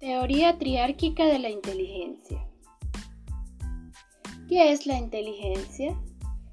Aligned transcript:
Teoría 0.00 0.56
triárquica 0.56 1.26
de 1.26 1.38
la 1.38 1.50
inteligencia. 1.50 2.48
¿Qué 4.48 4.72
es 4.72 4.86
la 4.86 4.96
inteligencia? 4.96 5.94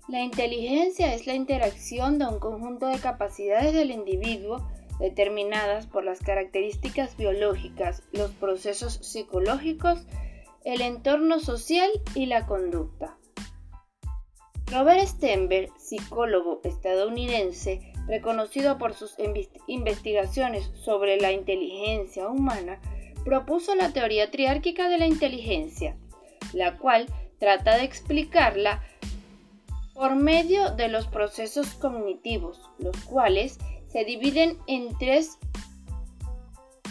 La 0.09 0.21
inteligencia 0.21 1.13
es 1.13 1.27
la 1.27 1.33
interacción 1.33 2.19
de 2.19 2.25
un 2.25 2.39
conjunto 2.39 2.87
de 2.87 2.99
capacidades 2.99 3.73
del 3.73 3.91
individuo 3.91 4.69
determinadas 4.99 5.87
por 5.87 6.03
las 6.03 6.19
características 6.19 7.15
biológicas, 7.15 8.03
los 8.11 8.31
procesos 8.31 8.95
psicológicos, 8.95 10.05
el 10.65 10.81
entorno 10.81 11.39
social 11.39 11.89
y 12.15 12.25
la 12.25 12.45
conducta. 12.47 13.17
Robert 14.69 15.07
Stenberg, 15.07 15.71
psicólogo 15.79 16.59
estadounidense, 16.65 17.93
reconocido 18.07 18.77
por 18.77 18.93
sus 18.93 19.15
investigaciones 19.67 20.69
sobre 20.73 21.15
la 21.15 21.31
inteligencia 21.31 22.27
humana, 22.27 22.81
propuso 23.27 23.75
la 23.75 23.91
teoría 23.91 24.31
triárquica 24.31 24.87
de 24.87 24.97
la 24.97 25.05
inteligencia, 25.05 25.97
la 26.53 26.77
cual 26.77 27.07
trata 27.39 27.75
de 27.75 27.83
explicarla 27.83 28.81
por 29.93 30.15
medio 30.15 30.69
de 30.69 30.87
los 30.87 31.07
procesos 31.07 31.73
cognitivos, 31.73 32.61
los 32.79 32.95
cuales 33.03 33.57
se 33.89 34.05
dividen 34.05 34.57
en 34.67 34.97
tres 34.97 35.37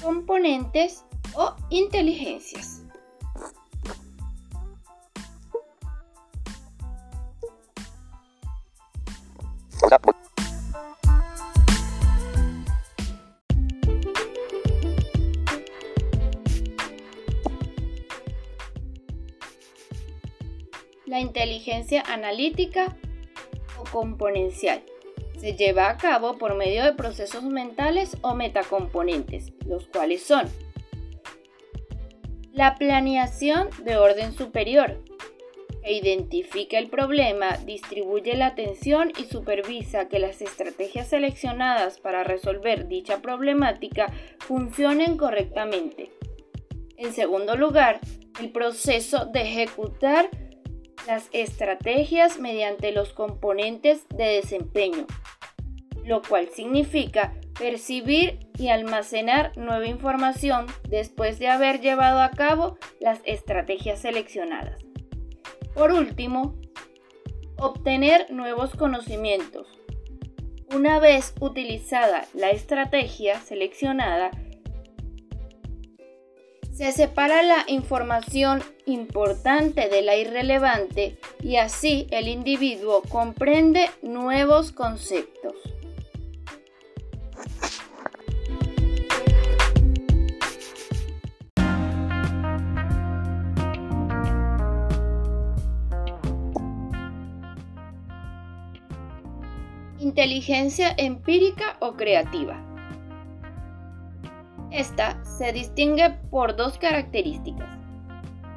componentes 0.02 1.06
o 1.36 1.54
inteligencias. 1.70 2.82
La 21.06 21.20
inteligencia 21.20 22.02
analítica 22.02 22.96
o 23.78 23.84
componencial 23.84 24.82
se 25.38 25.54
lleva 25.54 25.88
a 25.88 25.96
cabo 25.96 26.36
por 26.38 26.56
medio 26.56 26.82
de 26.84 26.94
procesos 26.94 27.44
mentales 27.44 28.16
o 28.22 28.34
metacomponentes, 28.34 29.52
los 29.66 29.86
cuales 29.86 30.22
son 30.22 30.48
la 32.56 32.74
planeación 32.76 33.68
de 33.84 33.98
orden 33.98 34.32
superior, 34.32 35.04
que 35.84 35.92
identifica 35.92 36.78
el 36.78 36.88
problema, 36.88 37.58
distribuye 37.58 38.34
la 38.34 38.46
atención 38.46 39.12
y 39.18 39.26
supervisa 39.26 40.08
que 40.08 40.18
las 40.18 40.40
estrategias 40.40 41.08
seleccionadas 41.08 42.00
para 42.00 42.24
resolver 42.24 42.88
dicha 42.88 43.20
problemática 43.20 44.10
funcionen 44.38 45.18
correctamente. 45.18 46.10
En 46.96 47.12
segundo 47.12 47.56
lugar, 47.56 48.00
el 48.40 48.50
proceso 48.52 49.26
de 49.26 49.42
ejecutar 49.42 50.30
las 51.06 51.28
estrategias 51.32 52.38
mediante 52.38 52.92
los 52.92 53.12
componentes 53.12 54.06
de 54.08 54.24
desempeño, 54.24 55.06
lo 56.04 56.22
cual 56.22 56.48
significa 56.54 57.32
percibir 57.58 58.38
y 58.58 58.68
almacenar 58.68 59.56
nueva 59.56 59.86
información 59.86 60.66
después 60.88 61.38
de 61.38 61.48
haber 61.48 61.80
llevado 61.80 62.20
a 62.20 62.30
cabo 62.30 62.78
las 63.00 63.20
estrategias 63.24 64.00
seleccionadas. 64.00 64.84
Por 65.74 65.92
último, 65.92 66.54
obtener 67.58 68.30
nuevos 68.30 68.74
conocimientos. 68.74 69.66
Una 70.74 70.98
vez 70.98 71.34
utilizada 71.40 72.26
la 72.34 72.50
estrategia 72.50 73.40
seleccionada, 73.40 74.30
se 76.76 76.92
separa 76.92 77.42
la 77.42 77.64
información 77.68 78.62
importante 78.84 79.88
de 79.88 80.02
la 80.02 80.14
irrelevante 80.14 81.16
y 81.42 81.56
así 81.56 82.06
el 82.10 82.28
individuo 82.28 83.00
comprende 83.08 83.88
nuevos 84.02 84.72
conceptos. 84.72 85.54
Inteligencia 99.98 100.94
empírica 100.98 101.78
o 101.80 101.94
creativa. 101.94 102.75
Esta 104.70 105.22
se 105.24 105.52
distingue 105.52 106.10
por 106.30 106.56
dos 106.56 106.78
características, 106.78 107.68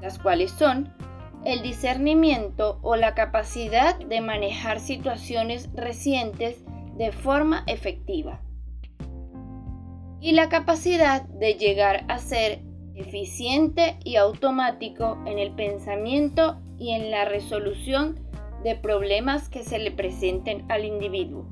las 0.01 0.17
cuales 0.19 0.51
son 0.51 0.93
el 1.45 1.61
discernimiento 1.61 2.79
o 2.81 2.95
la 2.95 3.15
capacidad 3.15 3.97
de 3.97 4.21
manejar 4.21 4.79
situaciones 4.79 5.69
recientes 5.73 6.63
de 6.97 7.11
forma 7.11 7.63
efectiva 7.67 8.41
y 10.21 10.33
la 10.33 10.49
capacidad 10.49 11.23
de 11.23 11.53
llegar 11.53 12.03
a 12.09 12.17
ser 12.17 12.61
eficiente 12.95 13.97
y 14.03 14.17
automático 14.17 15.17
en 15.25 15.39
el 15.39 15.51
pensamiento 15.51 16.59
y 16.77 16.91
en 16.91 17.11
la 17.11 17.25
resolución 17.25 18.19
de 18.63 18.75
problemas 18.75 19.47
que 19.47 19.63
se 19.63 19.79
le 19.79 19.91
presenten 19.91 20.69
al 20.69 20.83
individuo. 20.83 21.45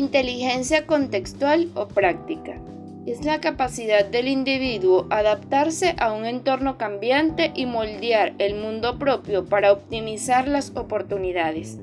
Inteligencia 0.00 0.86
contextual 0.86 1.68
o 1.74 1.86
práctica. 1.86 2.58
Es 3.04 3.22
la 3.22 3.38
capacidad 3.42 4.02
del 4.02 4.28
individuo 4.28 5.06
adaptarse 5.10 5.94
a 5.98 6.14
un 6.14 6.24
entorno 6.24 6.78
cambiante 6.78 7.52
y 7.54 7.66
moldear 7.66 8.32
el 8.38 8.54
mundo 8.54 8.98
propio 8.98 9.44
para 9.44 9.70
optimizar 9.70 10.48
las 10.48 10.70
oportunidades. 10.74 11.76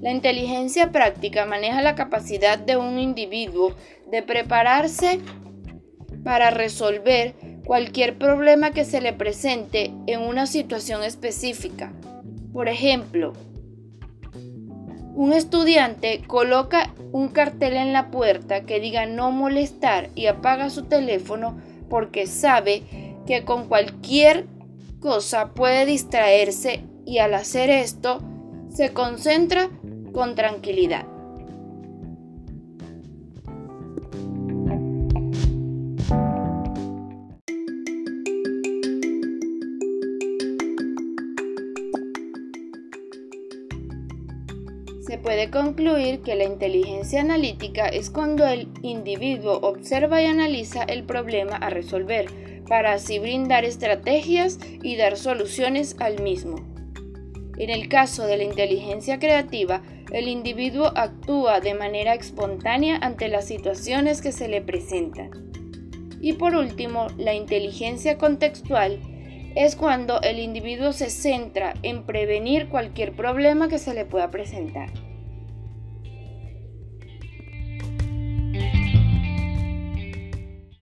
La 0.00 0.12
inteligencia 0.12 0.92
práctica 0.92 1.46
maneja 1.46 1.82
la 1.82 1.96
capacidad 1.96 2.60
de 2.60 2.76
un 2.76 3.00
individuo 3.00 3.74
de 4.08 4.22
prepararse 4.22 5.18
para 6.22 6.50
resolver 6.50 7.34
cualquier 7.64 8.18
problema 8.18 8.70
que 8.70 8.84
se 8.84 9.00
le 9.00 9.12
presente 9.12 9.90
en 10.06 10.20
una 10.20 10.46
situación 10.46 11.02
específica. 11.02 11.92
Por 12.52 12.68
ejemplo, 12.68 13.32
un 15.14 15.32
estudiante 15.32 16.22
coloca 16.26 16.94
un 17.12 17.28
cartel 17.28 17.74
en 17.74 17.92
la 17.92 18.10
puerta 18.10 18.62
que 18.62 18.80
diga 18.80 19.06
no 19.06 19.30
molestar 19.30 20.08
y 20.14 20.26
apaga 20.26 20.70
su 20.70 20.84
teléfono 20.84 21.60
porque 21.90 22.26
sabe 22.26 22.82
que 23.26 23.44
con 23.44 23.68
cualquier 23.68 24.46
cosa 25.00 25.52
puede 25.52 25.84
distraerse 25.84 26.84
y 27.04 27.18
al 27.18 27.34
hacer 27.34 27.68
esto 27.68 28.20
se 28.70 28.92
concentra 28.92 29.68
con 30.12 30.34
tranquilidad. 30.34 31.11
Se 45.06 45.18
puede 45.18 45.50
concluir 45.50 46.20
que 46.20 46.36
la 46.36 46.44
inteligencia 46.44 47.22
analítica 47.22 47.88
es 47.88 48.08
cuando 48.08 48.46
el 48.46 48.68
individuo 48.82 49.58
observa 49.62 50.22
y 50.22 50.26
analiza 50.26 50.84
el 50.84 51.02
problema 51.02 51.56
a 51.56 51.70
resolver, 51.70 52.26
para 52.68 52.92
así 52.92 53.18
brindar 53.18 53.64
estrategias 53.64 54.60
y 54.80 54.94
dar 54.94 55.16
soluciones 55.16 55.96
al 55.98 56.22
mismo. 56.22 56.54
En 57.58 57.70
el 57.70 57.88
caso 57.88 58.26
de 58.26 58.36
la 58.36 58.44
inteligencia 58.44 59.18
creativa, 59.18 59.82
el 60.12 60.28
individuo 60.28 60.92
actúa 60.94 61.58
de 61.58 61.74
manera 61.74 62.14
espontánea 62.14 62.98
ante 62.98 63.26
las 63.26 63.46
situaciones 63.48 64.22
que 64.22 64.30
se 64.30 64.46
le 64.46 64.62
presentan. 64.62 65.30
Y 66.20 66.34
por 66.34 66.54
último, 66.54 67.08
la 67.18 67.34
inteligencia 67.34 68.18
contextual 68.18 69.00
es 69.54 69.76
cuando 69.76 70.20
el 70.22 70.38
individuo 70.38 70.92
se 70.92 71.10
centra 71.10 71.74
en 71.82 72.04
prevenir 72.04 72.68
cualquier 72.68 73.12
problema 73.12 73.68
que 73.68 73.78
se 73.78 73.94
le 73.94 74.04
pueda 74.04 74.30
presentar. 74.30 74.90